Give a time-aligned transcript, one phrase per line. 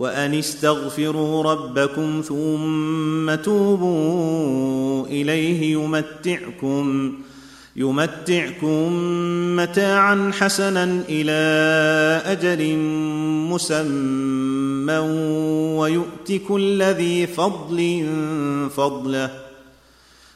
[0.00, 7.14] وأن استغفروا ربكم ثم توبوا إليه يمتعكم
[7.76, 8.92] يمتعكم
[9.56, 11.32] متاعا حسنا إلى
[12.26, 12.76] أجل
[13.50, 14.98] مسمى
[15.78, 18.06] ويؤت كل ذي فضل
[18.76, 19.30] فضله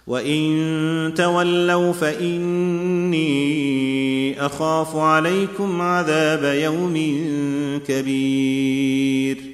[0.07, 3.25] وإن تولوا فإني
[4.47, 6.95] أخاف عليكم عذاب يوم
[7.87, 9.54] كبير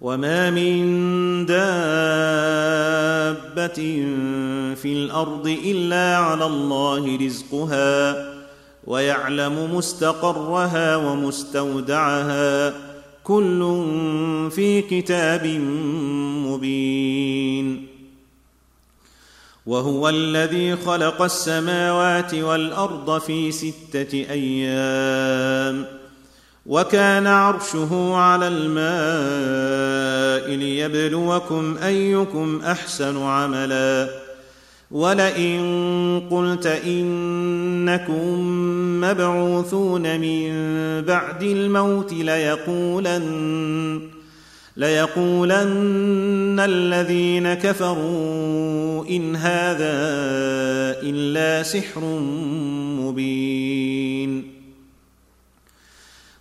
[0.00, 1.60] وما من دابه
[4.74, 8.16] في الأرض الا على الله رزقها
[8.84, 12.74] ويعلم مستقرها ومستودعها
[13.24, 13.60] كل
[14.50, 15.46] في كتاب
[16.46, 17.86] مبين
[19.66, 25.99] وهو الذي خلق السماوات والارض في سته أيام
[26.70, 29.90] وكان عرشه على الماء
[30.54, 34.08] ليبلوكم أيكم أحسن عملا.
[34.90, 38.40] ولئن قلت إنكم
[39.00, 40.50] مبعوثون من
[41.02, 44.00] بعد الموت ليقولن
[44.76, 49.96] ليقولن الذين كفروا إن هذا
[51.02, 52.00] إلا سحر
[53.00, 53.39] مبين.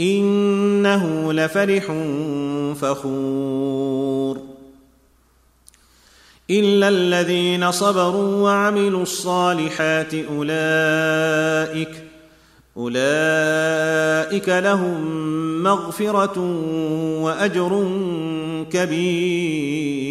[0.00, 1.84] إنه لفرح
[2.80, 4.40] فخور.
[6.50, 12.04] إلا الذين صبروا وعملوا الصالحات أولئك
[12.76, 15.00] أولئك لهم
[15.62, 16.40] مغفرة
[17.22, 17.88] وأجر
[18.72, 20.10] كبير.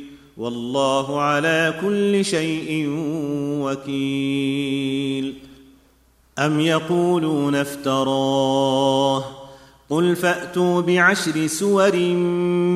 [0.41, 2.85] والله على كل شيء
[3.61, 5.33] وكيل.
[6.39, 9.23] أم يقولون افتراه؟
[9.89, 11.91] قل فأتوا بعشر سور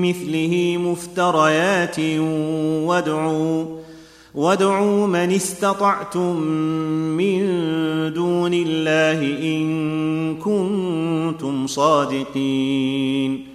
[0.01, 1.99] مثله مفتريات
[2.85, 3.65] وادعوا
[4.35, 6.41] وادعوا من استطعتم
[7.17, 7.39] من
[8.13, 13.54] دون الله إن كنتم صادقين.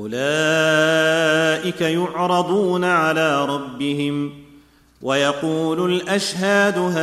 [0.00, 4.32] أولئك يعرضون على ربهم
[5.02, 7.00] ويقول الأشهاد هؤلاء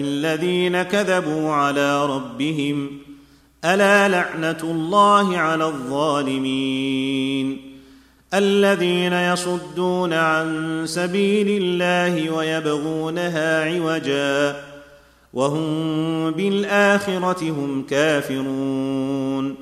[0.00, 2.90] الذين كذبوا على ربهم
[3.64, 7.60] ألا لعنة الله على الظالمين
[8.34, 14.56] الذين يصدون عن سبيل الله ويبغونها عوجا
[15.34, 19.61] وهم بالآخرة هم كافرون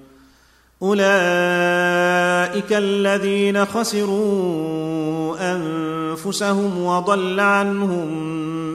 [0.83, 8.07] أولئك الذين خسروا أنفسهم وضل عنهم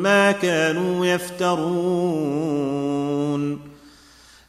[0.03, 2.47] ما كانوا يفترون.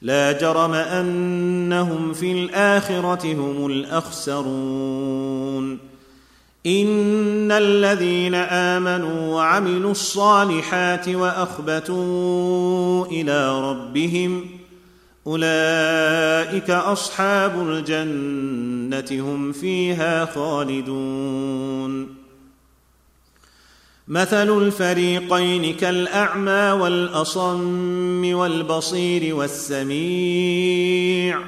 [0.02, 5.18] لا جرم أنهم في الآخرة هم الأخسرون.
[6.66, 14.57] إن الذين آمنوا وعملوا الصالحات وأخبتوا إلى ربهم
[15.28, 22.16] أولئك أصحاب الجنة هم فيها خالدون.
[24.08, 31.40] مثل الفريقين كالأعمى والأصم والبصير والسميع.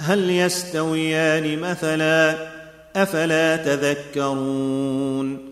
[0.00, 2.48] هل يستويان مثلا؟
[2.96, 5.51] أفلا تذكرون.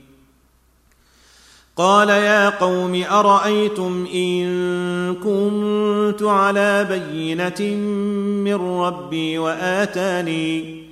[1.81, 4.45] قال يا قوم أرأيتم إن
[5.15, 7.75] كنت على بينة
[8.45, 10.83] من ربي وآتاني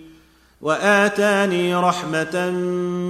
[0.62, 2.50] وآتاني رحمة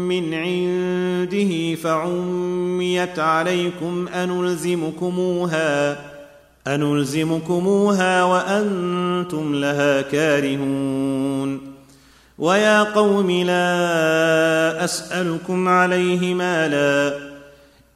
[0.09, 5.98] من عنده فعميت عليكم أنلزمكموها
[6.67, 11.62] أنلزمكموها وأنتم لها كارهون
[12.39, 17.28] ويا قوم لا أسألكم عليه مالا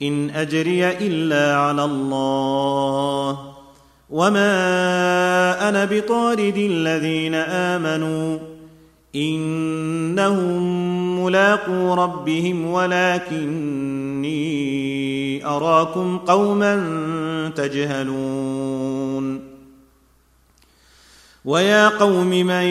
[0.03, 3.39] إن أجري إلا على الله.
[4.09, 8.37] وما أنا بطارد الذين آمنوا.
[9.15, 10.63] إنهم
[11.25, 14.33] ملاقو ربهم ولكني
[15.45, 16.75] أراكم قوما
[17.55, 19.53] تجهلون.
[21.45, 22.63] ويا قوم من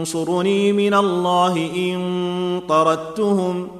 [0.00, 3.79] ينصرني من الله إن طردتهم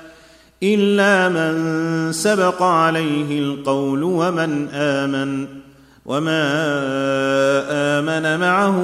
[0.63, 5.47] إلا من سبق عليه القول ومن آمن
[6.05, 6.43] وما
[7.71, 8.81] آمن معه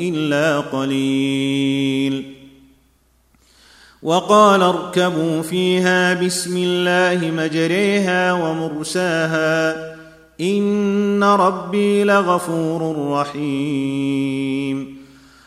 [0.00, 2.34] إلا قليل.
[4.02, 9.94] وقال اركبوا فيها بسم الله مجريها ومرساها
[10.40, 15.03] إن ربي لغفور رحيم.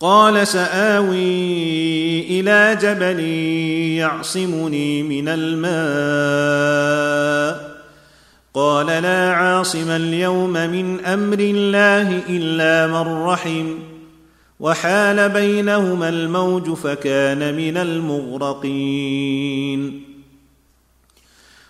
[0.00, 3.20] قال سآوي إلى جبل
[3.98, 5.78] يعصمني من الماء.
[8.54, 13.74] قال لا عاصم اليوم من أمر الله إلا من رحم.
[14.60, 18.88] وحال بينهما الموج فكان من المغرقين.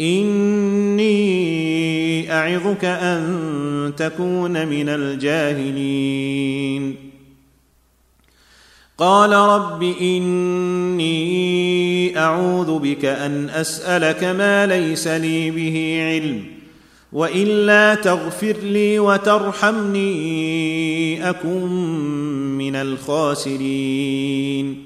[0.00, 1.16] إني
[2.32, 6.96] أعظك أن تكون من الجاهلين.
[8.98, 16.44] قال رب إني أعوذ بك أن أسألك ما ليس لي به علم
[17.12, 20.10] وإلا تغفر لي وترحمني
[21.30, 21.68] اكن
[22.58, 24.85] من الخاسرين.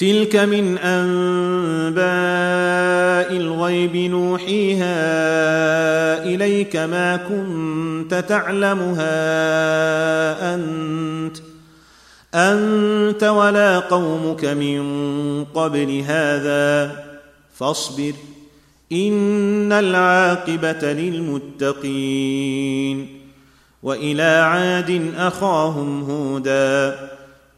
[0.00, 2.00] تلك من انباء
[3.36, 4.94] الغيب نوحيها
[6.24, 9.04] اليك ما كنت تعلمها
[10.54, 11.36] انت
[12.34, 14.82] انت ولا قومك من
[15.44, 16.96] قبل هذا
[17.54, 18.12] فاصبر
[18.92, 22.40] ان العاقبه للمتقين
[23.82, 27.19] والى عاد اخاهم هودا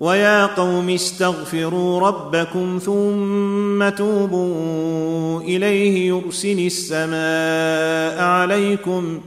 [0.00, 9.20] ويا قوم استغفروا ربكم ثم توبوا إليه يرسل السماء عليكم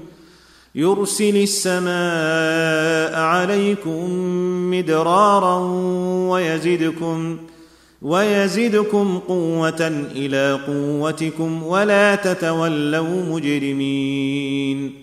[0.75, 4.09] يرسل السماء عليكم
[4.71, 5.57] مدرارا
[6.29, 7.37] ويزدكم
[8.01, 15.02] ويزدكم قوة إلى قوتكم ولا تتولوا مجرمين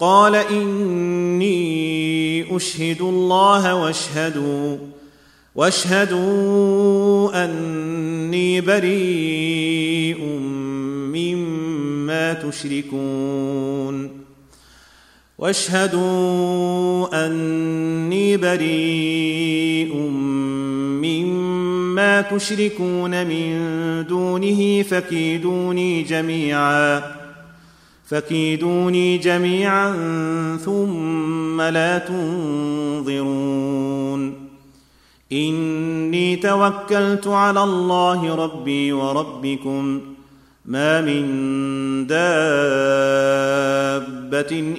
[0.00, 1.58] قال إني
[2.56, 4.76] أشهد الله واشهدوا
[5.54, 10.24] واشهدوا أني بريء
[11.14, 14.10] مما تشركون
[15.38, 19.94] واشهدوا أني بريء
[21.02, 27.17] مما تشركون من دونه فكيدوني جميعا.
[28.08, 29.92] فكيدوني جميعا
[30.64, 33.28] ثم لا تنظرون.
[35.32, 40.00] إني توكلت على الله ربي وربكم.
[40.64, 41.26] ما من
[42.06, 42.18] دابة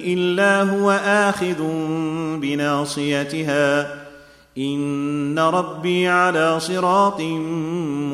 [0.04, 1.62] إلا هو آخذ
[2.36, 3.94] بناصيتها.
[4.58, 7.20] إن ربي على صراط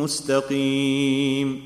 [0.02, 1.65] مستقيم.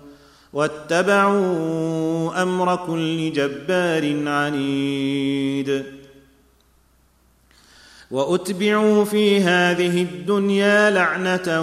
[0.53, 5.83] واتبعوا أمر كل جبار عنيد.
[8.11, 11.61] وأتبعوا في هذه الدنيا لعنة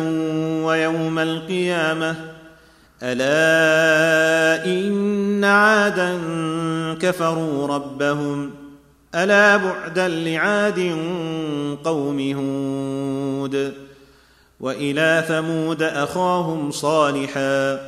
[0.67, 2.17] ويوم القيامة.
[3.03, 6.19] ألا إن عادا
[7.01, 8.51] كفروا ربهم.
[9.15, 10.97] ألا بعدا لعاد
[11.85, 13.75] قوم هود.
[14.61, 17.88] وإلى ثمود أخاهم صالحا.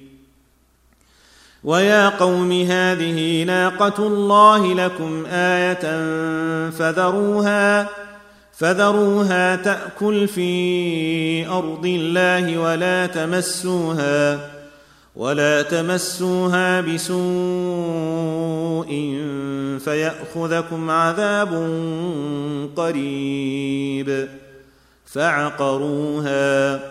[1.63, 5.81] ويا قوم هذه ناقة الله لكم آية
[6.69, 7.87] فذروها
[8.57, 14.39] فذروها تأكل في أرض الله ولا تمسوها
[15.15, 17.21] ولا تمسوها بسوء
[19.79, 21.49] فيأخذكم عذاب
[22.75, 24.27] قريب.
[25.05, 26.90] فعقروها.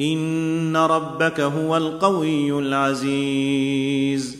[0.00, 4.36] إن ربك هو القوي العزيز.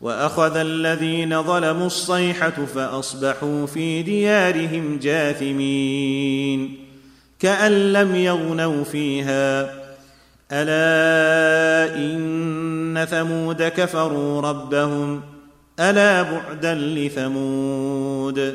[0.00, 6.76] وأخذ الذين ظلموا الصيحة فأصبحوا في ديارهم جاثمين.
[7.40, 9.74] كأن لم يغنوا فيها.
[10.52, 15.20] ألا إن ثمود كفروا ربهم.
[15.80, 18.54] ألا بعدا لثمود.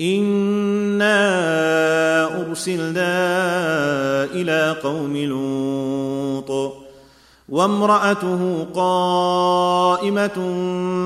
[0.00, 1.20] انا
[2.40, 3.04] ارسلنا
[4.24, 6.72] إلى قوم لوط
[7.48, 10.38] وامراته قائمه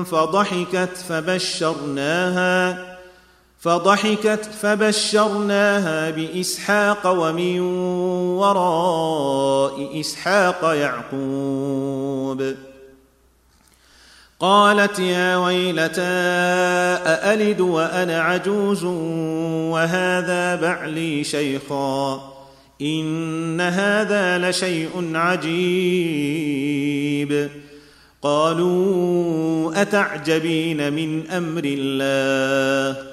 [0.03, 2.77] فضحكت فبشرناها
[3.59, 7.59] فضحكت فبشرناها باسحاق ومن
[8.39, 12.55] وراء اسحاق يعقوب
[14.39, 16.01] قالت يا ويلتى
[17.05, 18.83] أألد وأنا عجوز
[19.73, 22.33] وهذا بعلي شيخا
[22.81, 25.45] إن هذا لشيء عجيب.
[28.21, 33.03] قالوا أتعجبين من أمر الله؟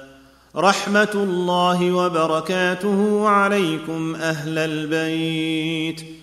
[0.55, 6.22] رحمة الله وبركاته عليكم أهل البيت.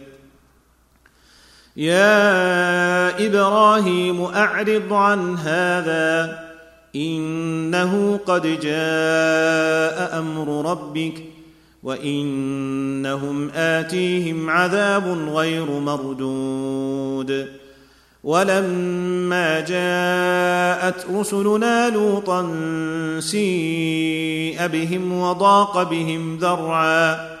[1.77, 6.39] يا إبراهيم أعرض عن هذا.
[6.95, 11.13] إنه قد جاء أمر ربك
[11.83, 17.47] وإنهم آتيهم عذاب غير مردود.
[18.23, 22.49] ولما جاءت رسلنا لوطا
[23.19, 27.40] سيء بهم وضاق بهم ذرعا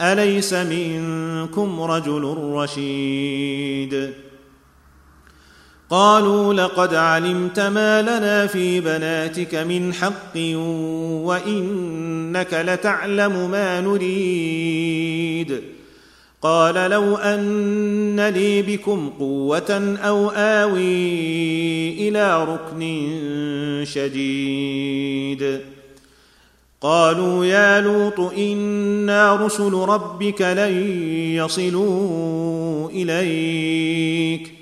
[0.00, 4.10] أليس منكم رجل رشيد؟
[5.90, 10.36] قالوا لقد علمت ما لنا في بناتك من حق
[11.24, 15.60] وإنك لتعلم ما نريد.
[16.42, 22.80] قال لو أن لي بكم قوة أو آوي إلى ركن
[23.86, 25.60] شديد.
[26.84, 30.92] قالوا يا لوط إنا رسل ربك لن
[31.34, 34.52] يصلوا إليك.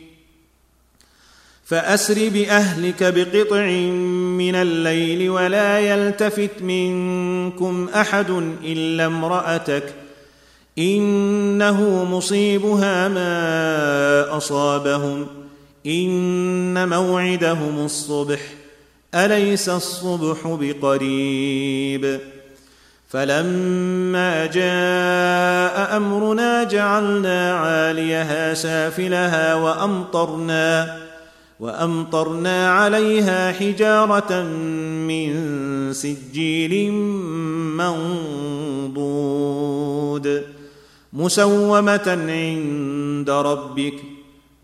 [1.65, 3.67] فأسر بأهلك بقطع
[4.37, 8.31] من الليل ولا يلتفت منكم أحد
[8.65, 9.95] إلا امرأتك.
[10.79, 15.27] إنه مصيبها ما أصابهم.
[15.87, 18.62] إن موعدهم الصبح.
[19.15, 22.21] أليس الصبح بقريب؟
[23.09, 30.99] فلما جاء أمرنا جعلنا عاليها سافلها وأمطرنا
[31.61, 34.43] وأمطرنا عليها حجارة
[35.09, 35.33] من
[35.93, 36.93] سجيل
[38.73, 39.23] منضود
[41.13, 43.95] مسومة عند ربك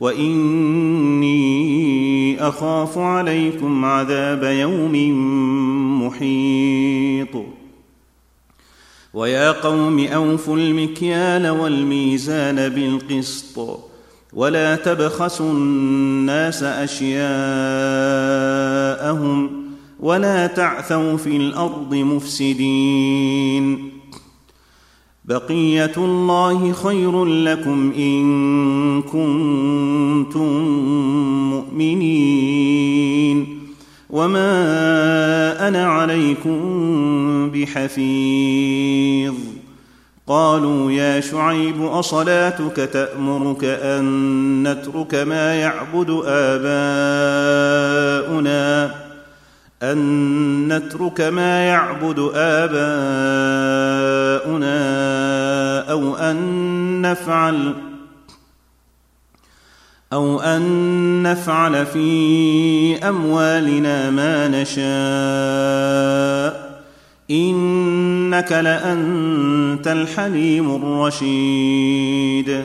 [0.00, 1.40] واني
[2.48, 4.94] اخاف عليكم عذاب يوم
[6.06, 7.44] محيط
[9.14, 13.80] ويا قوم اوفوا المكيال والميزان بالقسط
[14.32, 17.20] ولا تبخسوا الناس اشياءهم
[20.00, 23.89] ولا تعثوا في الأرض مفسدين
[25.24, 30.62] بقية الله خير لكم إن كنتم
[31.50, 33.46] مؤمنين
[34.10, 34.48] وما
[35.68, 39.34] أنا عليكم بحفيظ
[40.26, 47.50] قالوا يا شعيب أصلاتك تأمرك أن نترك ما يعبد آباؤنا
[49.82, 52.80] أن نترك ما يعبد آباؤنا
[55.90, 57.74] أو أن نفعل
[60.12, 64.80] أو أن نفعل في أموالنا ما نشاء
[67.30, 72.64] إنك لأنت الحليم الرشيد.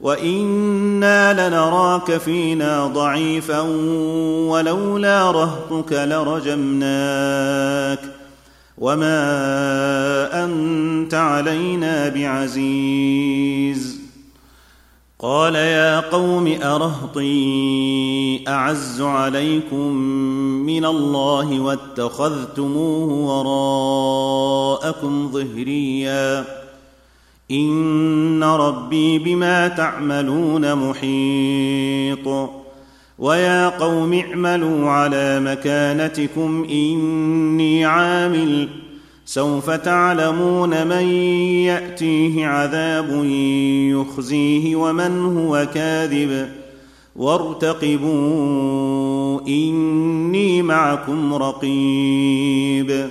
[0.00, 3.60] وأنا لنراك فينا ضعيفا
[4.48, 7.38] ولولا رهطك لرجمناك
[8.78, 13.98] وما انت علينا بعزيز
[15.18, 19.92] قال يا قوم ارهطي اعز عليكم
[20.66, 23.12] من الله واتخذتموه
[24.72, 26.57] وراءكم ظهريا
[27.50, 32.48] ان ربي بما تعملون محيط.
[33.18, 38.68] ويا قوم اعملوا على مكانتكم اني عامل.
[39.24, 41.06] سوف تعلمون من
[41.66, 43.24] ياتيه عذاب
[43.92, 46.48] يخزيه ومن هو كاذب.
[47.16, 48.10] وارتقبوا
[49.40, 53.10] اني معكم رقيب.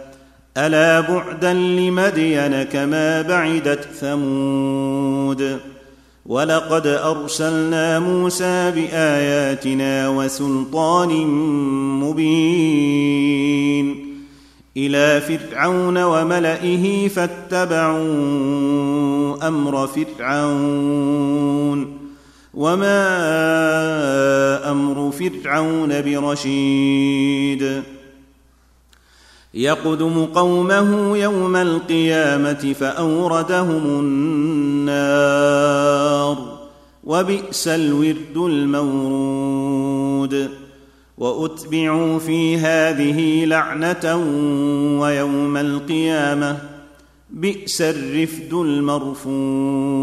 [0.57, 5.59] ألا بعدا لمدين كما بعدت ثمود
[6.25, 11.09] ولقد أرسلنا موسى بآياتنا وسلطان
[12.03, 13.41] مبين
[14.77, 17.97] إلى فرعون وملئه فاتبعوا
[19.47, 21.31] أمر فرعون
[22.53, 23.11] وما
[24.71, 27.83] أمر فرعون برشيد
[29.53, 35.51] يقدم قومه يوم القيامة فأوردهم النار
[37.03, 39.91] وبئس الورد المورود
[41.17, 44.15] وأتبعوا في هذه لعنة
[45.01, 46.57] ويوم القيامة
[47.29, 49.97] بئس الرفد المرفود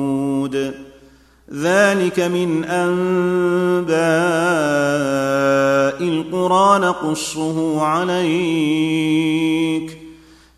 [1.54, 3.98] ذلك من أنباء
[6.08, 9.98] القرى نقصه عليك.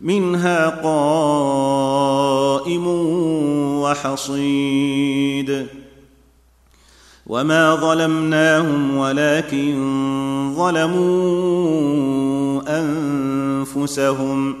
[0.01, 2.87] منها قائم
[3.81, 5.67] وحصيد.
[7.27, 14.60] وما ظلمناهم ولكن ظلموا أنفسهم.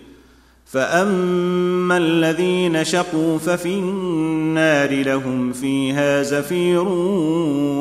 [0.71, 6.87] فاما الذين شقوا ففي النار لهم فيها زفير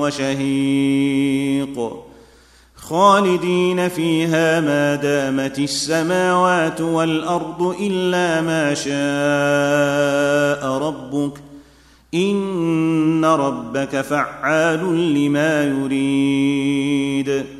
[0.00, 1.92] وشهيق
[2.76, 8.90] خالدين فيها ما دامت السماوات والارض الا ما شاء
[10.78, 11.38] ربك
[12.14, 17.59] ان ربك فعال لما يريد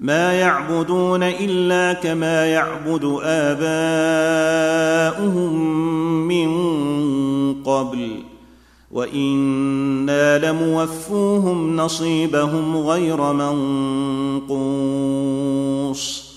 [0.00, 4.28] ما يعبدون إلا كما يعبد آباؤهم
[6.28, 6.50] من
[7.62, 8.22] قبل.
[8.90, 13.32] وإنا لموفوهم نصيبهم غير
[14.42, 16.30] منقوص.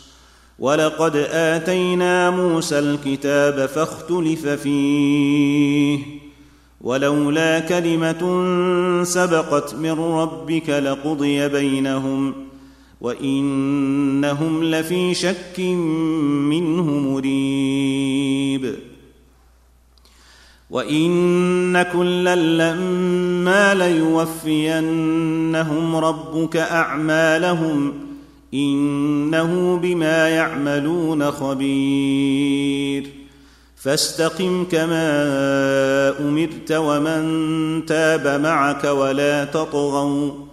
[0.59, 5.99] ولقد آتينا موسى الكتاب فاختلف فيه.
[6.81, 8.43] ولولا كلمة
[9.03, 12.52] سبقت من ربك لقضي بينهم.
[13.03, 15.59] وإنهم لفي شك
[16.49, 18.75] منه مريب.
[20.69, 27.93] وإن كلا لما ليوفينهم ربك أعمالهم
[28.53, 33.09] إنه بما يعملون خبير.
[33.75, 35.09] فاستقم كما
[36.19, 40.52] أمرت ومن تاب معك ولا تطغوا.